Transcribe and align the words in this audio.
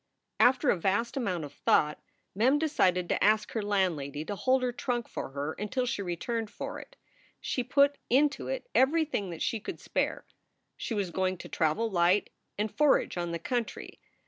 After 0.39 0.71
a 0.71 0.79
vast 0.79 1.15
amount 1.15 1.43
of 1.45 1.53
thought 1.53 2.01
Mem 2.33 2.57
decided 2.57 3.07
to 3.09 3.23
ask 3.23 3.51
her 3.51 3.61
landlady 3.61 4.25
to 4.25 4.35
hold 4.35 4.63
her 4.63 4.71
trunk 4.71 5.07
for 5.07 5.29
her 5.29 5.53
until 5.59 5.85
she 5.85 6.01
returned 6.01 6.49
for 6.49 6.79
it. 6.79 6.95
She 7.39 7.63
put 7.63 7.99
into 8.09 8.47
it 8.47 8.67
everything 8.73 9.29
that 9.29 9.43
she 9.43 9.59
could 9.59 9.79
spare. 9.79 10.25
She 10.75 10.95
was 10.95 11.11
going 11.11 11.37
to 11.37 11.47
travel 11.49 11.87
light 11.87 12.31
and 12.57 12.75
forage 12.75 13.15
on 13.15 13.31
the 13.31 13.37
country. 13.37 13.99